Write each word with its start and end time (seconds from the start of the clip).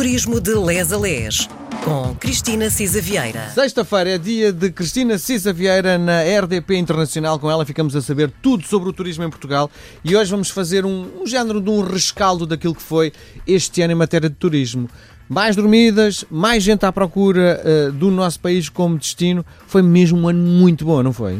Turismo 0.00 0.40
de 0.40 0.54
Les 0.54 0.94
a 0.94 0.96
Les, 0.96 1.46
com 1.84 2.14
Cristina 2.14 2.70
Cisa 2.70 3.02
Vieira. 3.02 3.50
Sexta-feira 3.50 4.14
é 4.14 4.16
dia 4.16 4.50
de 4.50 4.70
Cristina 4.70 5.18
Cisa 5.18 5.52
Vieira 5.52 5.98
na 5.98 6.22
RDP 6.22 6.78
Internacional. 6.78 7.38
Com 7.38 7.50
ela 7.50 7.66
ficamos 7.66 7.94
a 7.94 8.00
saber 8.00 8.32
tudo 8.40 8.64
sobre 8.64 8.88
o 8.88 8.94
turismo 8.94 9.24
em 9.24 9.28
Portugal 9.28 9.70
e 10.02 10.16
hoje 10.16 10.30
vamos 10.30 10.48
fazer 10.48 10.86
um, 10.86 11.20
um 11.20 11.26
género 11.26 11.60
de 11.60 11.68
um 11.68 11.82
rescaldo 11.82 12.46
daquilo 12.46 12.74
que 12.74 12.80
foi 12.80 13.12
este 13.46 13.82
ano 13.82 13.92
em 13.92 13.94
matéria 13.94 14.30
de 14.30 14.36
turismo. 14.36 14.88
Mais 15.28 15.54
dormidas, 15.54 16.24
mais 16.30 16.62
gente 16.62 16.86
à 16.86 16.90
procura 16.90 17.60
uh, 17.62 17.92
do 17.92 18.10
nosso 18.10 18.40
país 18.40 18.70
como 18.70 18.96
destino. 18.96 19.44
Foi 19.66 19.82
mesmo 19.82 20.18
um 20.18 20.28
ano 20.28 20.42
muito 20.42 20.82
bom, 20.82 21.02
não 21.02 21.12
foi? 21.12 21.38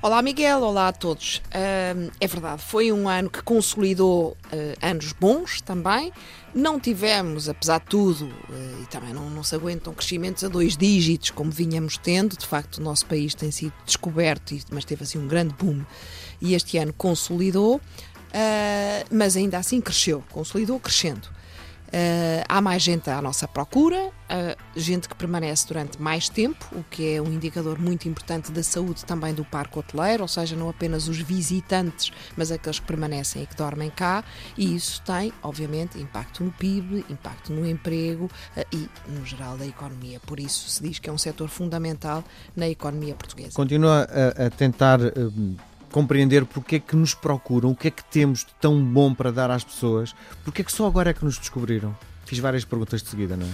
Olá 0.00 0.22
Miguel, 0.22 0.62
olá 0.62 0.86
a 0.86 0.92
todos. 0.92 1.38
Uh, 1.48 2.12
é 2.20 2.26
verdade, 2.28 2.62
foi 2.62 2.92
um 2.92 3.08
ano 3.08 3.28
que 3.28 3.42
consolidou 3.42 4.36
uh, 4.52 4.56
anos 4.80 5.12
bons 5.12 5.60
também. 5.60 6.12
Não 6.54 6.78
tivemos, 6.78 7.48
apesar 7.48 7.80
de 7.80 7.86
tudo, 7.86 8.26
uh, 8.26 8.82
e 8.82 8.86
também 8.86 9.12
não, 9.12 9.28
não 9.28 9.42
se 9.42 9.56
aguentam 9.56 9.92
crescimentos 9.92 10.44
a 10.44 10.48
dois 10.48 10.76
dígitos 10.76 11.30
como 11.30 11.50
vinhamos 11.50 11.98
tendo. 11.98 12.36
De 12.36 12.46
facto, 12.46 12.78
o 12.78 12.80
nosso 12.80 13.06
país 13.06 13.34
tem 13.34 13.50
sido 13.50 13.72
descoberto, 13.84 14.54
mas 14.70 14.84
teve 14.84 15.02
assim 15.02 15.18
um 15.18 15.26
grande 15.26 15.52
boom 15.54 15.84
e 16.40 16.54
este 16.54 16.78
ano 16.78 16.92
consolidou. 16.92 17.80
Ah, 18.32 19.04
mas 19.10 19.36
ainda 19.36 19.58
assim 19.58 19.80
cresceu, 19.80 20.22
consolidou 20.30 20.78
crescendo. 20.78 21.28
Uh, 21.88 22.44
há 22.46 22.60
mais 22.60 22.82
gente 22.82 23.08
à 23.08 23.22
nossa 23.22 23.48
procura, 23.48 24.08
uh, 24.08 24.56
gente 24.76 25.08
que 25.08 25.14
permanece 25.14 25.66
durante 25.66 26.00
mais 26.00 26.28
tempo, 26.28 26.66
o 26.72 26.84
que 26.84 27.14
é 27.14 27.22
um 27.22 27.32
indicador 27.32 27.78
muito 27.78 28.06
importante 28.06 28.52
da 28.52 28.62
saúde 28.62 29.06
também 29.06 29.32
do 29.32 29.42
parque 29.42 29.78
hoteleiro, 29.78 30.22
ou 30.22 30.28
seja, 30.28 30.54
não 30.54 30.68
apenas 30.68 31.08
os 31.08 31.18
visitantes, 31.18 32.12
mas 32.36 32.52
aqueles 32.52 32.78
que 32.78 32.86
permanecem 32.86 33.42
e 33.42 33.46
que 33.46 33.56
dormem 33.56 33.88
cá, 33.88 34.22
e 34.56 34.76
isso 34.76 35.00
tem, 35.00 35.32
obviamente, 35.42 35.98
impacto 35.98 36.44
no 36.44 36.52
PIB, 36.52 37.06
impacto 37.08 37.52
no 37.54 37.66
emprego 37.66 38.26
uh, 38.26 38.64
e, 38.70 38.86
no 39.08 39.24
geral, 39.24 39.56
da 39.56 39.64
economia. 39.64 40.20
Por 40.20 40.38
isso 40.38 40.68
se 40.68 40.82
diz 40.82 40.98
que 40.98 41.08
é 41.08 41.12
um 41.12 41.18
setor 41.18 41.48
fundamental 41.48 42.22
na 42.54 42.68
economia 42.68 43.14
portuguesa. 43.14 43.52
Continua 43.54 44.06
a, 44.10 44.46
a 44.46 44.50
tentar 44.50 45.00
compreender 45.90 46.44
porque 46.44 46.76
é 46.76 46.78
que 46.78 46.96
nos 46.96 47.14
procuram, 47.14 47.70
o 47.70 47.76
que 47.76 47.88
é 47.88 47.90
que 47.90 48.04
temos 48.04 48.40
de 48.40 48.54
tão 48.60 48.82
bom 48.82 49.14
para 49.14 49.30
dar 49.30 49.50
às 49.50 49.64
pessoas, 49.64 50.14
porque 50.44 50.62
é 50.62 50.64
que 50.64 50.72
só 50.72 50.86
agora 50.86 51.10
é 51.10 51.14
que 51.14 51.24
nos 51.24 51.38
descobriram. 51.38 51.96
Fiz 52.28 52.40
várias 52.40 52.62
perguntas 52.62 53.02
de 53.02 53.08
seguida, 53.08 53.38
não 53.38 53.46
é? 53.46 53.50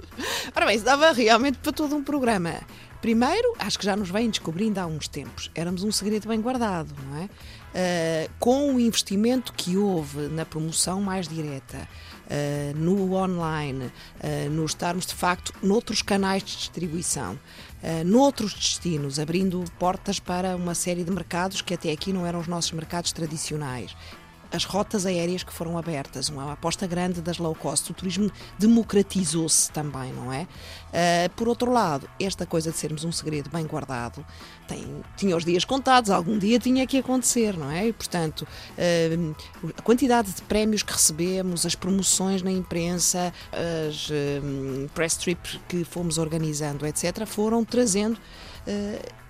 Ora 0.56 0.64
bem, 0.64 0.76
isso 0.76 0.84
dava 0.84 1.12
realmente 1.12 1.58
para 1.58 1.72
todo 1.72 1.94
um 1.94 2.02
programa. 2.02 2.54
Primeiro, 3.02 3.54
acho 3.58 3.78
que 3.78 3.84
já 3.84 3.94
nos 3.94 4.08
vêm 4.08 4.30
descobrindo 4.30 4.80
há 4.80 4.86
uns 4.86 5.08
tempos. 5.08 5.50
Éramos 5.54 5.84
um 5.84 5.92
segredo 5.92 6.26
bem 6.26 6.40
guardado, 6.40 6.94
não 7.04 7.18
é? 7.18 7.24
Uh, 7.24 8.30
com 8.38 8.74
o 8.74 8.80
investimento 8.80 9.52
que 9.52 9.76
houve 9.76 10.28
na 10.28 10.46
promoção 10.46 11.02
mais 11.02 11.28
direta, 11.28 11.86
uh, 12.26 12.76
no 12.76 13.14
online, 13.14 13.84
uh, 13.86 14.50
no 14.50 14.64
estarmos 14.64 15.06
de 15.06 15.14
facto 15.14 15.52
noutros 15.62 16.02
canais 16.02 16.42
de 16.42 16.56
distribuição, 16.56 17.34
uh, 17.34 18.04
noutros 18.04 18.54
destinos, 18.54 19.18
abrindo 19.18 19.64
portas 19.78 20.18
para 20.18 20.56
uma 20.56 20.74
série 20.74 21.04
de 21.04 21.10
mercados 21.10 21.62
que 21.62 21.74
até 21.74 21.92
aqui 21.92 22.12
não 22.12 22.26
eram 22.26 22.40
os 22.40 22.46
nossos 22.46 22.72
mercados 22.72 23.12
tradicionais 23.12 23.94
as 24.54 24.64
rotas 24.64 25.04
aéreas 25.04 25.42
que 25.42 25.52
foram 25.52 25.76
abertas, 25.76 26.28
uma 26.28 26.52
aposta 26.52 26.86
grande 26.86 27.20
das 27.20 27.38
low 27.38 27.54
cost. 27.54 27.90
O 27.90 27.94
turismo 27.94 28.30
democratizou-se 28.58 29.70
também, 29.72 30.12
não 30.12 30.32
é? 30.32 30.42
Uh, 30.42 31.30
por 31.34 31.48
outro 31.48 31.72
lado, 31.72 32.08
esta 32.20 32.46
coisa 32.46 32.70
de 32.70 32.76
sermos 32.76 33.02
um 33.04 33.10
segredo 33.10 33.50
bem 33.50 33.66
guardado 33.66 34.24
tem, 34.68 35.02
tinha 35.16 35.36
os 35.36 35.44
dias 35.44 35.64
contados, 35.64 36.08
algum 36.08 36.38
dia 36.38 36.58
tinha 36.58 36.86
que 36.86 36.98
acontecer, 36.98 37.56
não 37.56 37.70
é? 37.70 37.88
E, 37.88 37.92
portanto, 37.92 38.42
uh, 38.42 39.36
a 39.76 39.82
quantidade 39.82 40.32
de 40.32 40.42
prémios 40.42 40.84
que 40.84 40.92
recebemos, 40.92 41.66
as 41.66 41.74
promoções 41.74 42.42
na 42.42 42.52
imprensa, 42.52 43.32
as 43.52 44.08
uh, 44.08 44.88
press 44.94 45.16
trips 45.16 45.58
que 45.68 45.84
fomos 45.84 46.16
organizando, 46.16 46.86
etc., 46.86 47.26
foram 47.26 47.64
trazendo 47.64 48.18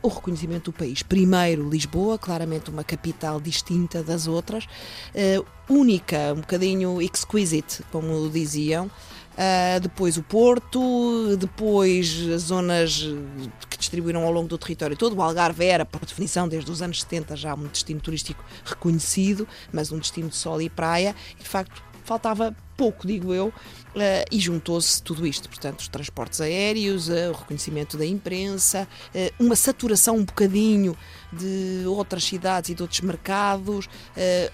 o 0.05 0.09
reconhecimento 0.09 0.71
do 0.71 0.77
país. 0.77 1.03
Primeiro, 1.03 1.69
Lisboa, 1.69 2.19
claramente 2.19 2.69
uma 2.71 2.85
capital 2.85 3.41
distinta 3.41 4.03
das 4.03 4.27
outras, 4.27 4.65
uh, 4.65 5.47
única, 5.69 6.35
um 6.35 6.41
bocadinho 6.41 7.01
exquisite, 7.01 7.83
como 7.91 8.29
diziam. 8.29 8.87
Uh, 8.87 9.81
depois 9.81 10.17
o 10.17 10.23
Porto, 10.23 11.37
depois 11.39 12.29
as 12.33 12.43
zonas 12.43 13.09
que 13.69 13.79
distribuíram 13.79 14.23
ao 14.25 14.31
longo 14.31 14.47
do 14.47 14.59
território 14.59 14.97
todo. 14.97 15.17
O 15.17 15.23
Algarve 15.23 15.65
era, 15.65 15.87
por 15.87 16.05
definição, 16.05 16.47
desde 16.47 16.71
os 16.71 16.83
anos 16.83 17.01
70 17.01 17.35
já 17.35 17.55
um 17.55 17.67
destino 17.67 18.01
turístico 18.01 18.45
reconhecido, 18.65 19.49
mas 19.73 19.91
um 19.91 19.99
destino 19.99 20.29
de 20.29 20.37
sol 20.37 20.61
e 20.61 20.69
praia. 20.69 21.17
E, 21.41 21.43
de 21.43 21.49
facto, 21.49 21.83
faltava 22.05 22.55
pouco, 22.77 23.07
digo 23.07 23.33
eu, 23.33 23.49
uh, 23.49 23.53
e 24.31 24.39
juntou-se 24.39 25.03
tudo 25.03 25.27
isto. 25.27 25.49
Portanto, 25.49 25.81
os 25.81 25.89
transportes 25.89 26.41
aéreos, 26.41 27.09
uh, 27.09 27.31
o 27.31 27.33
reconhecimento 27.33 27.97
da 27.97 28.07
imprensa, 28.07 28.87
uh, 29.15 29.45
uma 29.45 29.57
saturação 29.57 30.17
um 30.17 30.25
bocadinho 30.25 30.97
de 31.33 31.85
outras 31.87 32.25
cidades 32.25 32.71
e 32.71 32.75
de 32.75 32.83
outros 32.83 33.01
mercados, 33.01 33.89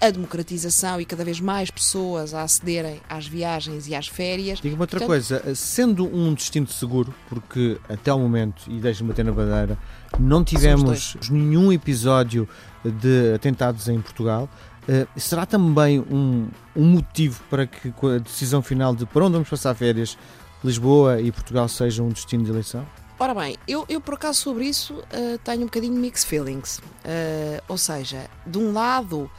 a 0.01 0.11
democratização 0.11 0.99
e 0.99 1.05
cada 1.05 1.23
vez 1.23 1.39
mais 1.39 1.71
pessoas 1.71 2.33
a 2.33 2.43
acederem 2.43 3.03
às 3.07 3.27
viagens 3.27 3.87
e 3.87 3.95
às 3.95 4.09
férias. 4.09 4.61
Diga-me 4.61 4.81
outra 4.81 4.99
Portanto, 4.99 5.07
coisa, 5.07 5.55
sendo 5.55 6.07
um 6.07 6.33
destino 6.33 6.67
seguro, 6.67 7.15
porque 7.29 7.77
até 7.87 8.11
o 8.15 8.19
momento, 8.19 8.63
e 8.67 8.79
deixe-me 8.81 9.11
bater 9.11 9.27
na 9.27 9.33
bandeira, 9.33 9.79
não 10.19 10.43
tivemos 10.43 11.19
nenhum 11.31 11.71
episódio 11.71 12.49
de 12.85 13.35
atentados 13.35 13.89
em 13.89 14.01
Portugal. 14.01 14.49
Uh, 14.91 15.07
será 15.21 15.47
também 15.47 16.01
um, 16.01 16.49
um, 16.75 16.85
motivo 16.85 17.41
para 17.49 17.65
que 17.65 17.95
a 18.05 18.19
decisão 18.19 18.61
final 18.61 18.93
de 18.93 19.07
para 19.07 19.25
onde 19.25 19.35
vamos 19.35 19.49
passar 19.49 19.73
férias, 19.73 20.19
Lisboa 20.65 21.21
e 21.21 21.31
Portugal 21.31 21.69
sejam 21.69 22.07
um 22.07 22.09
destino 22.09 22.43
de 22.43 22.51
eleição? 22.51 22.85
Ora 23.17 23.33
bem, 23.33 23.57
eu, 23.69 23.85
eu 23.89 24.01
por 24.01 24.15
acaso 24.15 24.41
sobre 24.41 24.65
isso 24.65 24.95
uh, 24.95 25.39
tenho 25.45 25.61
um 25.61 25.67
bocadinho 25.67 25.95
mixed 25.95 26.29
feelings. 26.29 26.79
Uh, 26.79 27.63
ou 27.69 27.79
seja, 27.79 28.29
de 28.45 28.59
um 28.59 28.73
lado, 28.73 29.31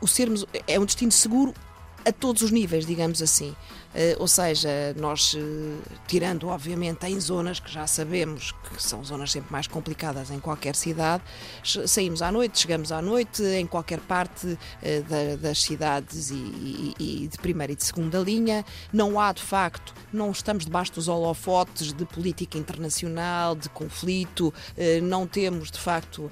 o 0.00 0.06
sermos 0.06 0.46
é 0.68 0.78
um 0.78 0.84
destino 0.84 1.10
seguro 1.10 1.52
a 2.06 2.12
todos 2.12 2.42
os 2.42 2.50
níveis, 2.52 2.86
digamos 2.86 3.20
assim. 3.20 3.50
Uh, 3.50 4.14
ou 4.18 4.28
seja, 4.28 4.68
nós, 4.96 5.32
uh, 5.32 5.38
tirando 6.06 6.48
obviamente 6.48 7.06
em 7.06 7.18
zonas 7.18 7.58
que 7.58 7.72
já 7.72 7.86
sabemos 7.86 8.52
que 8.52 8.82
são 8.82 9.02
zonas 9.02 9.32
sempre 9.32 9.50
mais 9.50 9.66
complicadas 9.66 10.30
em 10.30 10.38
qualquer 10.38 10.76
cidade, 10.76 11.24
saímos 11.86 12.20
à 12.20 12.30
noite, 12.30 12.58
chegamos 12.58 12.92
à 12.92 13.00
noite 13.00 13.42
em 13.42 13.66
qualquer 13.66 13.98
parte 14.00 14.46
uh, 14.46 14.58
da, 15.08 15.36
das 15.40 15.62
cidades 15.62 16.30
e, 16.30 16.34
e, 16.34 16.94
e, 17.24 17.28
de 17.28 17.38
primeira 17.38 17.72
e 17.72 17.76
de 17.76 17.84
segunda 17.84 18.18
linha. 18.18 18.64
Não 18.92 19.18
há 19.18 19.32
de 19.32 19.42
facto, 19.42 19.94
não 20.12 20.30
estamos 20.30 20.66
debaixo 20.66 20.92
dos 20.92 21.08
holofotes 21.08 21.92
de 21.92 22.04
política 22.04 22.58
internacional, 22.58 23.54
de 23.54 23.68
conflito, 23.70 24.52
não 25.02 25.26
temos 25.26 25.70
de 25.70 25.78
facto 25.78 26.30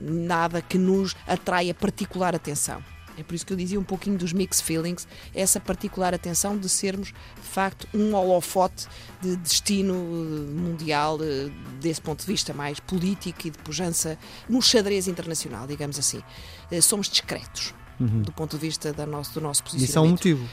nada 0.00 0.60
que 0.60 0.76
nos 0.76 1.14
atraia 1.26 1.72
particular 1.72 2.34
atenção. 2.34 2.82
É 3.16 3.22
por 3.22 3.34
isso 3.34 3.46
que 3.46 3.52
eu 3.52 3.56
dizia 3.56 3.78
um 3.78 3.84
pouquinho 3.84 4.18
dos 4.18 4.32
mixed 4.32 4.64
feelings, 4.64 5.06
essa 5.34 5.60
particular 5.60 6.14
atenção 6.14 6.56
de 6.56 6.68
sermos, 6.68 7.08
de 7.08 7.48
facto, 7.48 7.86
um 7.94 8.14
holofote 8.14 8.86
de 9.20 9.36
destino 9.36 9.94
eh, 9.94 10.50
mundial, 10.60 11.18
eh, 11.22 11.50
desse 11.80 12.00
ponto 12.00 12.20
de 12.20 12.26
vista 12.26 12.52
mais 12.52 12.80
político 12.80 13.46
e 13.46 13.50
de 13.50 13.58
pujança 13.58 14.18
no 14.48 14.60
xadrez 14.60 15.06
internacional, 15.06 15.66
digamos 15.66 15.98
assim. 15.98 16.22
Eh, 16.70 16.80
somos 16.80 17.08
discretos. 17.08 17.74
Uhum. 18.00 18.22
Do 18.22 18.32
ponto 18.32 18.58
de 18.58 18.66
vista 18.66 18.92
da 18.92 19.06
nosso, 19.06 19.34
do 19.34 19.40
nosso 19.40 19.62
posicionamento. 19.62 19.88
Isso 19.90 19.98
é 19.98 20.00
um 20.00 20.08
motivo. 20.08 20.48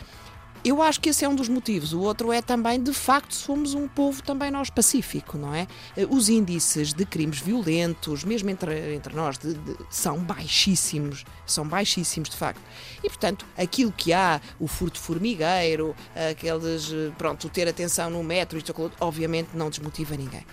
Eu 0.64 0.80
acho 0.80 1.02
que 1.02 1.10
esse 1.10 1.26
é 1.26 1.30
um 1.30 1.34
dos 1.34 1.50
motivos. 1.50 1.92
O 1.92 2.02
outro 2.02 2.32
é 2.32 2.40
também, 2.40 2.82
de 2.82 2.94
facto, 2.94 3.34
somos 3.34 3.74
um 3.74 3.88
povo 3.88 4.22
também 4.22 4.52
nós 4.52 4.70
pacífico, 4.70 5.36
não 5.36 5.56
é? 5.56 5.68
Eh, 5.98 6.06
os 6.08 6.30
índices 6.30 6.94
de 6.94 7.04
crimes 7.04 7.40
violentos, 7.40 8.24
mesmo 8.24 8.48
entre, 8.52 8.94
entre 8.94 9.16
nós, 9.16 9.40
de, 9.40 9.56
de, 9.56 9.78
são 9.90 10.20
baixíssimos. 10.20 11.26
São 11.48 11.68
baixíssimos, 11.68 12.30
de 12.30 12.38
facto. 12.38 12.62
E, 13.04 13.10
portanto, 13.10 13.44
aquilo 13.58 13.92
que 13.92 14.14
há, 14.14 14.40
o 14.60 14.68
furto 14.68 15.00
formigueiro, 15.00 15.96
aqueles, 16.30 16.92
eh, 16.94 17.12
pronto, 17.18 17.50
ter 17.50 17.68
atenção 17.68 18.12
no 18.12 18.24
metro, 18.24 18.56
isto, 18.56 18.92
obviamente 19.00 19.50
não 19.56 19.68
desmotiva 19.68 20.16
ninguém. 20.16 20.46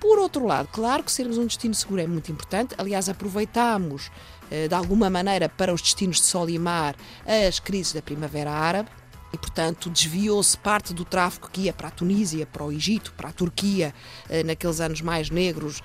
Por 0.00 0.18
outro 0.18 0.44
lado, 0.44 0.68
claro 0.72 1.04
que 1.04 1.12
sermos 1.12 1.38
um 1.38 1.46
destino 1.46 1.74
seguro 1.74 2.00
é 2.00 2.06
muito 2.08 2.32
importante. 2.32 2.74
Aliás, 2.76 3.08
aproveitamos 3.08 4.10
eh, 4.50 4.66
de 4.66 4.74
alguma 4.74 5.08
maneira 5.08 5.48
para 5.48 5.72
os 5.72 5.80
destinos 5.80 6.16
de 6.16 6.24
sol 6.24 6.50
e 6.50 6.58
mar 6.58 6.96
as 7.48 7.60
crises 7.60 7.92
da 7.92 8.02
Primavera 8.02 8.50
Árabe 8.50 8.90
e, 9.32 9.38
portanto, 9.38 9.88
desviou-se 9.88 10.56
parte 10.58 10.92
do 10.92 11.04
tráfego 11.04 11.48
que 11.50 11.62
ia 11.62 11.72
para 11.72 11.88
a 11.88 11.90
Tunísia, 11.90 12.46
para 12.46 12.64
o 12.64 12.70
Egito, 12.70 13.12
para 13.16 13.30
a 13.30 13.32
Turquia, 13.32 13.94
eh, 14.28 14.42
naqueles 14.42 14.80
anos 14.80 15.00
mais 15.00 15.30
negros, 15.30 15.82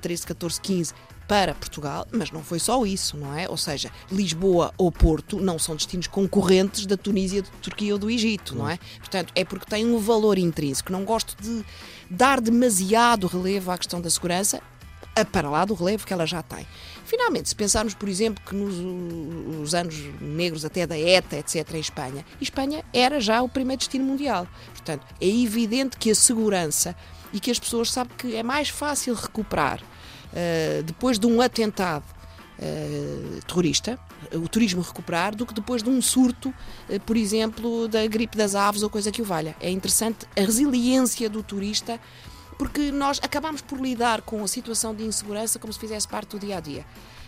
13, 0.00 0.26
14, 0.26 0.60
15, 0.60 0.94
para 1.26 1.54
Portugal, 1.54 2.06
mas 2.12 2.30
não 2.30 2.42
foi 2.42 2.58
só 2.58 2.84
isso, 2.84 3.16
não 3.16 3.36
é? 3.36 3.48
Ou 3.48 3.56
seja, 3.56 3.90
Lisboa 4.10 4.72
ou 4.76 4.92
Porto 4.92 5.40
não 5.40 5.58
são 5.58 5.74
destinos 5.74 6.06
concorrentes 6.06 6.86
da 6.86 6.96
Tunísia, 6.96 7.42
da 7.42 7.48
Turquia 7.62 7.94
ou 7.94 7.98
do 7.98 8.10
Egito, 8.10 8.54
não 8.54 8.68
é? 8.68 8.78
Portanto, 8.98 9.32
é 9.34 9.44
porque 9.44 9.66
tem 9.66 9.86
um 9.86 9.98
valor 9.98 10.38
intrínseco. 10.38 10.92
Não 10.92 11.04
gosto 11.04 11.34
de 11.42 11.64
dar 12.10 12.40
demasiado 12.40 13.26
relevo 13.26 13.70
à 13.70 13.78
questão 13.78 14.00
da 14.00 14.10
segurança, 14.10 14.60
para 15.22 15.50
lá 15.50 15.64
do 15.64 15.74
relevo 15.74 16.06
que 16.06 16.12
ela 16.12 16.26
já 16.26 16.42
tem. 16.42 16.66
Finalmente, 17.04 17.50
se 17.50 17.54
pensarmos, 17.54 17.94
por 17.94 18.08
exemplo, 18.08 18.42
que 18.44 18.54
nos 18.54 19.74
anos 19.74 19.94
negros 20.20 20.64
até 20.64 20.86
da 20.86 20.98
ETA, 20.98 21.36
etc., 21.36 21.74
em 21.74 21.80
Espanha, 21.80 22.24
Espanha 22.40 22.84
era 22.92 23.20
já 23.20 23.42
o 23.42 23.48
primeiro 23.48 23.78
destino 23.78 24.04
mundial. 24.04 24.48
Portanto, 24.72 25.06
é 25.20 25.28
evidente 25.28 25.98
que 25.98 26.10
a 26.10 26.14
segurança 26.14 26.96
e 27.32 27.38
que 27.38 27.50
as 27.50 27.58
pessoas 27.58 27.92
sabem 27.92 28.16
que 28.16 28.34
é 28.34 28.42
mais 28.42 28.68
fácil 28.68 29.14
recuperar 29.14 29.80
uh, 29.80 30.82
depois 30.82 31.18
de 31.18 31.26
um 31.26 31.40
atentado 31.40 32.04
uh, 32.58 33.42
terrorista, 33.46 33.98
o 34.32 34.48
turismo 34.48 34.80
recuperar, 34.80 35.34
do 35.34 35.44
que 35.44 35.52
depois 35.52 35.82
de 35.82 35.90
um 35.90 36.00
surto, 36.00 36.48
uh, 36.48 37.00
por 37.00 37.16
exemplo, 37.16 37.86
da 37.88 38.06
gripe 38.06 38.36
das 38.36 38.54
aves 38.54 38.82
ou 38.82 38.88
coisa 38.88 39.10
que 39.10 39.20
o 39.20 39.24
valha. 39.24 39.54
É 39.60 39.70
interessante 39.70 40.26
a 40.36 40.40
resiliência 40.40 41.28
do 41.28 41.42
turista 41.42 42.00
porque 42.58 42.90
nós 42.90 43.20
acabamos 43.22 43.60
por 43.60 43.80
lidar 43.80 44.22
com 44.22 44.42
a 44.42 44.48
situação 44.48 44.94
de 44.94 45.04
insegurança 45.04 45.58
como 45.58 45.72
se 45.72 45.78
fizesse 45.78 46.06
parte 46.06 46.30
do 46.30 46.38
dia 46.38 46.58
a 46.58 46.60
dia. 46.60 46.84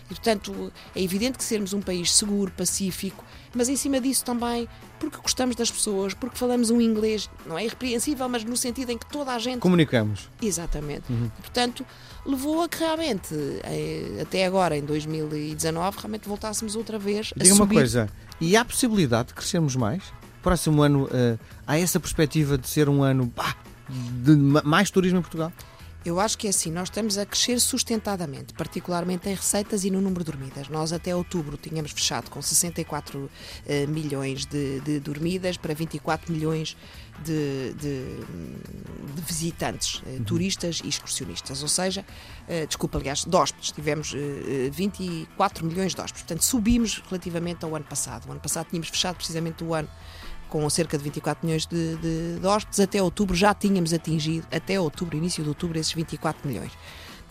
E, 0.06 0.14
portanto, 0.14 0.73
é 0.94 1.02
evidente 1.02 1.37
que 1.37 1.43
sermos 1.43 1.73
um 1.73 1.81
país 1.81 2.14
seguro, 2.14 2.52
pacífico, 2.52 3.25
mas 3.52 3.69
em 3.69 3.76
cima 3.76 4.00
disso 4.00 4.25
também 4.25 4.69
porque 5.00 5.19
gostamos 5.19 5.56
das 5.56 5.70
pessoas, 5.70 6.14
porque 6.14 6.37
falamos 6.37 6.70
um 6.70 6.81
inglês, 6.81 7.28
não 7.44 7.58
é 7.58 7.64
irrepreensível, 7.64 8.28
mas 8.28 8.44
no 8.44 8.56
sentido 8.56 8.90
em 8.90 8.99
que 8.99 9.06
toda 9.06 9.32
a 9.32 9.38
gente. 9.38 9.58
Comunicamos. 9.58 10.31
Exatamente. 10.40 11.11
Uhum. 11.11 11.31
E, 11.38 11.43
portanto, 11.43 11.84
levou 12.25 12.62
a 12.62 12.69
que 12.69 12.78
realmente, 12.78 13.34
eh, 13.64 14.20
até 14.23 14.46
agora, 14.46 14.76
em 14.76 14.82
2019, 14.82 15.99
realmente 15.99 16.28
voltássemos 16.28 16.76
outra 16.76 16.99
vez 16.99 17.32
a 17.38 17.43
Diga 17.43 17.55
uma 17.55 17.67
coisa, 17.67 18.08
e 18.40 18.56
há 18.56 18.64
possibilidade 18.64 19.28
de 19.28 19.34
crescermos 19.34 19.75
mais? 19.76 20.02
Próximo 20.43 20.82
ano, 20.82 21.06
uh, 21.06 21.38
há 21.67 21.76
essa 21.76 21.99
perspectiva 21.99 22.56
de 22.56 22.69
ser 22.69 22.88
um 22.88 23.02
ano. 23.02 23.32
Bah, 23.34 23.56
de 23.88 24.37
mais 24.65 24.91
turismo 24.91 25.19
em 25.19 25.23
Portugal? 25.23 25.53
Eu 26.06 26.21
acho 26.21 26.38
que 26.38 26.47
é 26.47 26.50
assim, 26.50 26.71
nós 26.71 26.88
estamos 26.88 27.19
a 27.19 27.27
crescer 27.27 27.59
sustentadamente, 27.59 28.55
particularmente 28.55 29.29
em 29.29 29.35
receitas 29.35 29.85
e 29.85 29.91
no 29.91 30.00
número 30.00 30.23
de 30.23 30.31
dormidas. 30.31 30.69
Nós 30.69 30.93
até 30.93 31.17
outubro 31.17 31.56
tínhamos 31.56 31.91
fechado 31.91 32.31
com 32.31 32.41
64 32.41 33.19
uh, 33.19 33.29
milhões 33.88 34.47
de, 34.47 34.81
de, 34.83 35.00
dormidas 35.00 35.56
para 35.56 35.75
24 35.75 36.33
milhões 36.33 36.77
de, 37.25 37.75
de, 37.75 38.05
de 39.17 39.23
visitantes, 39.27 39.97
uh, 39.97 40.23
turistas 40.23 40.81
e 40.85 40.88
excursionistas. 40.88 41.61
Ou 41.62 41.69
seja, 41.69 42.06
uh, 42.49 42.67
desculpa, 42.69 42.99
aliás, 42.99 43.25
de 43.25 43.37
hóspedes. 43.37 43.73
Tivemos 43.73 44.15
24 44.71 45.67
milhões 45.67 45.93
de 45.93 46.00
hóspedes. 46.00 46.23
Portanto, 46.23 46.44
subimos 46.44 47.03
relativamente 47.09 47.65
ao 47.65 47.75
ano 47.75 47.85
passado. 47.85 48.29
O 48.29 48.31
ano 48.31 48.41
passado 48.41 48.69
tínhamos 48.71 48.91
fechado 48.91 49.17
precisamente 49.17 49.65
o 49.65 49.75
ano 49.75 49.88
com 50.48 50.69
cerca 50.70 50.96
de 50.96 51.04
24 51.04 51.46
milhões 51.46 51.66
de, 51.66 51.96
de, 51.96 52.38
de 52.40 52.46
hóspedes, 52.46 52.81
até 52.81 53.02
outubro 53.02 53.34
já 53.34 53.54
tínhamos 53.54 53.93
atingido, 53.93 54.46
até 54.50 54.81
outubro, 54.81 55.16
início 55.16 55.43
de 55.43 55.48
outubro, 55.48 55.78
esses 55.78 55.93
24 55.93 56.46
milhões. 56.48 56.72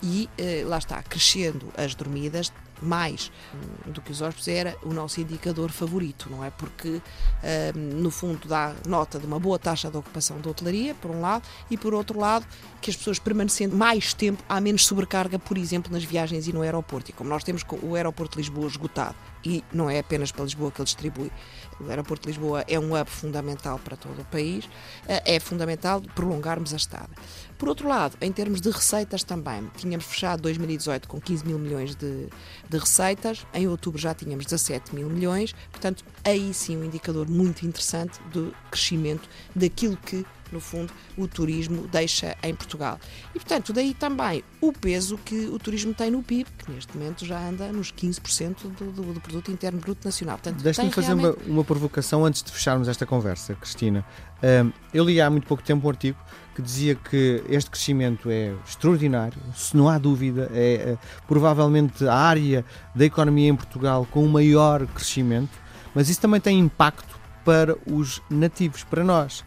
E 0.03 0.29
eh, 0.37 0.63
lá 0.65 0.77
está, 0.77 1.01
crescendo 1.01 1.71
as 1.77 1.95
dormidas, 1.95 2.51
mais 2.81 3.31
hum, 3.53 3.91
do 3.91 4.01
que 4.01 4.11
os 4.11 4.21
hóspedes 4.21 4.47
era 4.47 4.77
o 4.83 4.93
nosso 4.93 5.21
indicador 5.21 5.71
favorito, 5.71 6.29
não 6.29 6.43
é? 6.43 6.49
Porque, 6.49 6.89
hum, 6.89 8.01
no 8.01 8.11
fundo, 8.11 8.47
dá 8.47 8.73
nota 8.87 9.19
de 9.19 9.25
uma 9.25 9.39
boa 9.39 9.57
taxa 9.57 9.89
de 9.89 9.97
ocupação 9.97 10.39
da 10.39 10.49
hotelaria, 10.49 10.93
por 10.95 11.11
um 11.11 11.21
lado, 11.21 11.47
e 11.69 11.77
por 11.77 11.93
outro 11.93 12.19
lado, 12.19 12.45
que 12.81 12.89
as 12.89 12.95
pessoas 12.95 13.19
permanecendo 13.19 13.75
mais 13.75 14.13
tempo, 14.13 14.43
há 14.47 14.59
menos 14.59 14.85
sobrecarga, 14.85 15.39
por 15.39 15.57
exemplo, 15.57 15.91
nas 15.91 16.03
viagens 16.03 16.47
e 16.47 16.53
no 16.53 16.61
aeroporto. 16.61 17.11
E 17.11 17.13
como 17.13 17.29
nós 17.29 17.43
temos 17.43 17.63
o 17.81 17.95
aeroporto 17.95 18.37
de 18.37 18.43
Lisboa 18.43 18.67
esgotado, 18.67 19.15
e 19.45 19.63
não 19.71 19.89
é 19.89 19.99
apenas 19.99 20.31
para 20.31 20.43
Lisboa 20.43 20.71
que 20.71 20.81
ele 20.81 20.85
distribui, 20.85 21.31
o 21.79 21.89
aeroporto 21.89 22.23
de 22.23 22.29
Lisboa 22.29 22.63
é 22.67 22.79
um 22.79 22.99
hub 22.99 23.09
fundamental 23.09 23.79
para 23.79 23.95
todo 23.95 24.21
o 24.21 24.25
país, 24.25 24.67
eh, 25.07 25.35
é 25.35 25.39
fundamental 25.39 26.01
prolongarmos 26.13 26.73
a 26.73 26.77
estada. 26.77 27.09
Por 27.57 27.69
outro 27.69 27.87
lado, 27.87 28.17
em 28.21 28.31
termos 28.31 28.59
de 28.59 28.69
receitas 28.69 29.23
também, 29.23 29.69
tínhamos 29.77 30.05
fechado 30.05 30.41
2018 30.41 31.07
com 31.07 31.19
15 31.19 31.45
mil 31.45 31.59
milhões 31.59 31.95
de, 31.95 32.27
de 32.69 32.77
receitas, 32.77 33.45
em 33.53 33.67
outubro 33.67 33.99
já 33.99 34.13
tínhamos 34.13 34.45
17 34.45 34.95
mil 34.95 35.09
milhões, 35.09 35.53
portanto, 35.71 36.03
aí 36.23 36.53
sim 36.53 36.77
um 36.77 36.83
indicador 36.83 37.29
muito 37.29 37.65
interessante 37.65 38.19
do 38.31 38.53
crescimento 38.71 39.29
daquilo 39.55 39.97
que 39.97 40.25
no 40.51 40.59
fundo, 40.59 40.91
o 41.17 41.27
turismo 41.27 41.87
deixa 41.87 42.35
em 42.43 42.53
Portugal. 42.53 42.99
E, 43.33 43.39
portanto, 43.39 43.73
daí 43.73 43.93
também 43.93 44.43
o 44.61 44.71
peso 44.71 45.17
que 45.17 45.47
o 45.47 45.59
turismo 45.59 45.93
tem 45.93 46.11
no 46.11 46.23
PIB, 46.23 46.49
que 46.57 46.71
neste 46.71 46.97
momento 46.97 47.25
já 47.25 47.39
anda 47.39 47.71
nos 47.71 47.91
15% 47.91 48.55
do, 48.77 48.91
do, 48.91 49.13
do, 49.13 49.21
Produto 49.21 49.51
Interno 49.51 49.79
Bruto 49.79 50.05
Nacional. 50.05 50.39
Deixe-me 50.61 50.91
fazer 50.91 51.15
realmente... 51.15 51.43
uma, 51.45 51.53
uma, 51.53 51.63
provocação 51.63 52.25
antes 52.25 52.43
de 52.43 52.51
fecharmos 52.51 52.87
esta 52.87 53.05
conversa, 53.05 53.55
Cristina. 53.55 54.05
Um, 54.43 54.71
eu 54.93 55.03
li 55.05 55.19
há 55.19 55.29
muito 55.29 55.47
pouco 55.47 55.63
tempo 55.63 55.87
um 55.87 55.89
artigo 55.89 56.17
que 56.55 56.61
dizia 56.61 56.95
que 56.95 57.43
este 57.49 57.69
crescimento 57.69 58.29
é 58.29 58.53
extraordinário, 58.65 59.37
se 59.53 59.75
não 59.75 59.89
há 59.89 59.97
dúvida, 59.97 60.49
é, 60.53 60.73
é 60.73 60.97
provavelmente 61.27 62.07
a 62.07 62.15
área 62.15 62.63
da 62.93 63.03
economia 63.03 63.49
em 63.49 63.55
Portugal 63.55 64.07
com 64.09 64.23
o 64.23 64.29
maior 64.29 64.87
crescimento, 64.87 65.51
mas 65.93 66.07
isso 66.07 66.21
também 66.21 66.39
tem 66.39 66.57
impacto 66.57 67.19
para 67.43 67.77
os 67.85 68.21
nativos, 68.29 68.83
para 68.83 69.03
nós. 69.03 69.43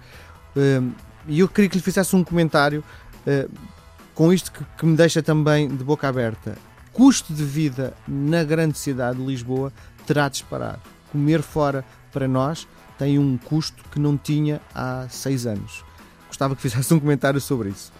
E 1.26 1.40
eu 1.40 1.48
queria 1.48 1.68
que 1.68 1.76
lhe 1.76 1.82
fizesse 1.82 2.16
um 2.16 2.24
comentário 2.24 2.82
uh, 3.26 3.50
com 4.14 4.32
isto 4.32 4.50
que, 4.50 4.64
que, 4.78 4.86
me 4.86 4.96
deixa 4.96 5.22
também 5.22 5.68
de 5.68 5.84
boca 5.84 6.08
aberta. 6.08 6.56
Custo 6.92 7.32
de 7.32 7.44
vida 7.44 7.94
na 8.06 8.42
grande 8.42 8.76
cidade 8.76 9.18
de 9.18 9.24
Lisboa 9.24 9.72
terá 10.06 10.28
disparado. 10.28 10.80
Comer 11.12 11.42
fora 11.42 11.84
para 12.12 12.26
nós 12.26 12.66
tem 12.98 13.18
um 13.18 13.38
custo 13.38 13.84
que 13.90 14.00
não 14.00 14.16
tinha 14.16 14.60
há 14.74 15.06
seis 15.08 15.46
anos. 15.46 15.84
Gostava 16.26 16.56
que 16.56 16.62
fizesse 16.62 16.92
um 16.92 16.98
comentário 16.98 17.40
sobre 17.40 17.68
isso. 17.68 17.92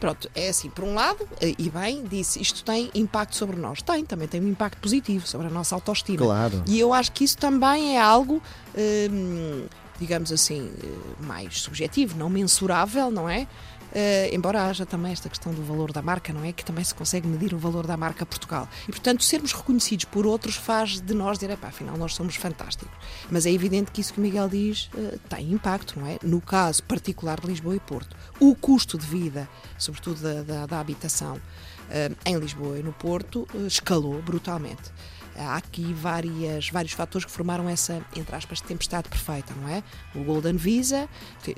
Pronto, 0.00 0.28
é 0.34 0.48
assim, 0.48 0.68
por 0.68 0.84
um 0.84 0.94
lado, 0.94 1.26
eh, 1.40 1.54
e 1.56 1.70
bem, 1.70 2.04
disse, 2.04 2.40
isto 2.40 2.64
tem 2.64 2.90
impacto 2.94 3.36
sobre 3.36 3.56
nós. 3.56 3.80
Tem, 3.80 4.04
também 4.04 4.28
tem 4.28 4.40
um 4.40 4.48
impacto 4.48 4.78
positivo 4.78 5.26
sobre 5.26 5.46
a 5.46 5.50
nossa 5.50 5.74
autoestima. 5.74 6.18
Claro. 6.18 6.62
E 6.66 6.78
eu 6.78 6.92
acho 6.92 7.12
que 7.12 7.24
isso 7.24 7.38
também 7.38 7.96
é 7.96 8.00
algo. 8.00 8.42
Hum, 8.76 9.66
digamos 9.98 10.32
assim, 10.32 10.72
eh, 10.82 11.22
mais 11.22 11.60
subjetivo, 11.60 12.16
não 12.16 12.28
mensurável, 12.28 13.10
não 13.10 13.28
é? 13.28 13.46
Uh, 13.94 14.34
embora 14.34 14.64
haja 14.64 14.84
também 14.84 15.12
esta 15.12 15.28
questão 15.28 15.54
do 15.54 15.62
valor 15.62 15.92
da 15.92 16.02
marca, 16.02 16.32
não 16.32 16.44
é? 16.44 16.52
Que 16.52 16.64
também 16.64 16.82
se 16.82 16.92
consegue 16.92 17.28
medir 17.28 17.54
o 17.54 17.58
valor 17.58 17.86
da 17.86 17.96
marca 17.96 18.26
Portugal. 18.26 18.68
E, 18.88 18.90
portanto, 18.90 19.22
sermos 19.22 19.52
reconhecidos 19.52 20.04
por 20.06 20.26
outros 20.26 20.56
faz 20.56 21.00
de 21.00 21.14
nós 21.14 21.38
dizer, 21.38 21.56
pá, 21.56 21.68
afinal, 21.68 21.96
nós 21.96 22.12
somos 22.12 22.34
fantásticos. 22.34 22.92
Mas 23.30 23.46
é 23.46 23.52
evidente 23.52 23.92
que 23.92 24.00
isso 24.00 24.12
que 24.12 24.18
o 24.18 24.22
Miguel 24.22 24.48
diz 24.48 24.90
uh, 24.94 25.16
tem 25.28 25.52
impacto, 25.52 26.00
não 26.00 26.08
é? 26.08 26.18
No 26.24 26.40
caso 26.40 26.82
particular 26.82 27.38
de 27.38 27.46
Lisboa 27.46 27.76
e 27.76 27.80
Porto. 27.80 28.16
O 28.40 28.56
custo 28.56 28.98
de 28.98 29.06
vida, 29.06 29.48
sobretudo 29.78 30.20
da, 30.20 30.42
da, 30.42 30.66
da 30.66 30.80
habitação 30.80 31.36
uh, 31.36 32.16
em 32.26 32.36
Lisboa 32.36 32.76
e 32.76 32.82
no 32.82 32.92
Porto, 32.92 33.46
escalou 33.64 34.20
brutalmente 34.20 34.90
há 35.36 35.56
aqui 35.56 35.92
várias, 35.92 36.68
vários 36.68 36.92
fatores 36.92 37.24
que 37.24 37.30
formaram 37.30 37.68
essa, 37.68 38.04
entre 38.16 38.34
aspas, 38.34 38.60
tempestade 38.60 39.08
perfeita, 39.08 39.52
não 39.54 39.68
é? 39.68 39.82
O 40.14 40.24
Golden 40.24 40.56
Visa, 40.56 41.08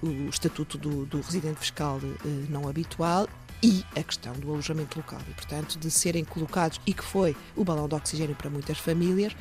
o 0.02 0.28
estatuto 0.28 0.78
do, 0.78 1.06
do 1.06 1.20
residente 1.20 1.60
fiscal 1.60 2.00
eh, 2.02 2.28
não 2.48 2.68
habitual 2.68 3.28
e 3.62 3.84
a 3.96 4.02
questão 4.02 4.32
do 4.34 4.50
alojamento 4.50 4.98
local 4.98 5.20
e, 5.28 5.34
portanto, 5.34 5.78
de 5.78 5.90
serem 5.90 6.24
colocados, 6.24 6.80
e 6.86 6.92
que 6.92 7.02
foi 7.02 7.36
o 7.54 7.64
balão 7.64 7.88
de 7.88 7.94
oxigênio 7.94 8.34
para 8.34 8.50
muitas 8.50 8.78
famílias, 8.78 9.34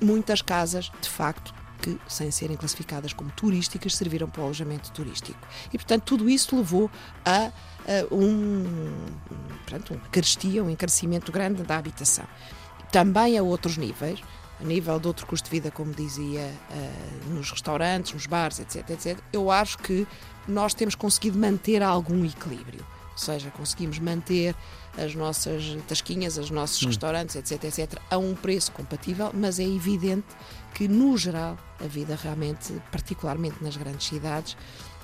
muitas 0.00 0.42
casas, 0.42 0.90
de 1.00 1.08
facto, 1.08 1.54
que, 1.80 1.98
sem 2.06 2.30
serem 2.30 2.56
classificadas 2.56 3.12
como 3.12 3.30
turísticas, 3.32 3.96
serviram 3.96 4.28
para 4.28 4.42
o 4.42 4.44
alojamento 4.44 4.92
turístico. 4.92 5.38
E, 5.72 5.78
portanto, 5.78 6.04
tudo 6.04 6.28
isso 6.28 6.56
levou 6.56 6.90
a, 7.24 7.46
a 7.46 8.14
um, 8.14 8.94
portanto, 9.66 9.94
uma 9.94 10.08
carestia, 10.08 10.62
um 10.62 10.70
encarecimento 10.70 11.32
grande 11.32 11.62
da 11.62 11.76
habitação 11.76 12.26
também 12.92 13.38
a 13.38 13.42
outros 13.42 13.76
níveis, 13.76 14.20
a 14.60 14.64
nível 14.64 15.00
de 15.00 15.08
outro 15.08 15.26
custo 15.26 15.50
de 15.50 15.56
vida, 15.56 15.70
como 15.70 15.92
dizia, 15.92 16.48
uh, 16.70 17.30
nos 17.30 17.50
restaurantes, 17.50 18.12
nos 18.12 18.26
bares, 18.26 18.60
etc, 18.60 18.90
etc, 18.90 19.18
eu 19.32 19.50
acho 19.50 19.78
que 19.78 20.06
nós 20.46 20.74
temos 20.74 20.94
conseguido 20.94 21.38
manter 21.38 21.82
algum 21.82 22.24
equilíbrio. 22.24 22.86
Ou 23.12 23.18
seja, 23.18 23.50
conseguimos 23.50 23.98
manter 23.98 24.54
as 24.96 25.14
nossas 25.14 25.76
tasquinhas, 25.88 26.36
os 26.38 26.50
nossos 26.50 26.82
hum. 26.82 26.86
restaurantes, 26.86 27.34
etc, 27.34 27.64
etc, 27.64 27.98
a 28.10 28.18
um 28.18 28.34
preço 28.34 28.70
compatível, 28.72 29.30
mas 29.34 29.58
é 29.58 29.64
evidente 29.64 30.26
que, 30.74 30.86
no 30.86 31.16
geral, 31.16 31.58
a 31.80 31.86
vida 31.86 32.16
realmente, 32.20 32.72
particularmente 32.90 33.56
nas 33.62 33.76
grandes 33.76 34.06
cidades, 34.06 34.56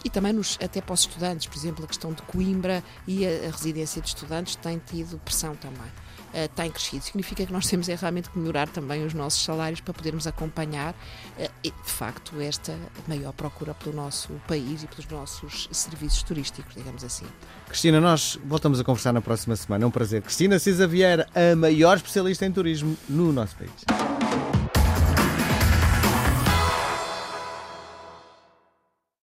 e 0.05 0.11
também 0.11 0.33
nos, 0.33 0.59
até 0.63 0.81
para 0.81 0.95
os 0.95 1.01
estudantes, 1.01 1.47
por 1.47 1.57
exemplo, 1.57 1.85
a 1.85 1.89
questão 1.89 2.13
de 2.13 2.23
Coimbra 2.23 2.85
e 3.07 3.27
a, 3.27 3.49
a 3.49 3.51
residência 3.51 4.01
de 4.01 4.09
estudantes 4.09 4.57
tem 4.57 4.79
tido 4.79 5.19
pressão 5.19 5.57
também. 5.57 5.91
Uh, 6.29 6.49
tem 6.55 6.71
crescido. 6.71 7.05
Significa 7.05 7.47
que 7.47 7.53
nós 7.53 7.67
temos 7.67 7.89
é 7.89 7.95
realmente 7.95 8.29
que 8.29 8.39
melhorar 8.39 8.69
também 8.69 9.05
os 9.05 9.15
nossos 9.15 9.43
salários 9.43 9.81
para 9.81 9.95
podermos 9.95 10.27
acompanhar, 10.27 10.95
uh, 11.39 11.49
de 11.63 11.73
facto, 11.91 12.41
esta 12.41 12.77
maior 13.07 13.33
procura 13.33 13.75
pelo 13.75 13.97
nosso 13.97 14.33
país 14.47 14.83
e 14.83 14.87
pelos 14.87 15.07
nossos 15.09 15.69
serviços 15.73 16.23
turísticos, 16.23 16.75
digamos 16.75 17.03
assim. 17.03 17.27
Cristina, 17.67 18.01
nós 18.01 18.39
voltamos 18.45 18.79
a 18.79 18.85
conversar 18.85 19.13
na 19.13 19.21
próxima 19.21 19.57
semana. 19.57 19.85
É 19.85 19.87
um 19.87 19.91
prazer. 19.91 20.23
Cristina 20.23 20.59
Cisa 20.59 20.87
Vieira, 20.87 21.27
a 21.35 21.57
maior 21.57 21.97
especialista 21.97 22.45
em 22.45 22.53
turismo 22.53 22.97
no 23.09 23.33
nosso 23.33 23.57
país. 23.57 24.48